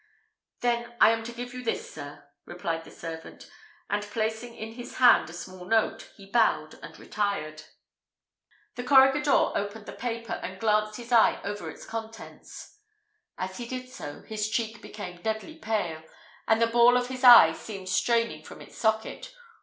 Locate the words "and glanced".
10.41-10.97